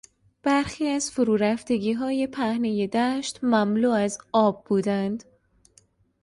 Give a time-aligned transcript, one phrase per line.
[0.43, 5.23] برخی از فرورفتگیهای پهنهی دشت مملو از آب بودند.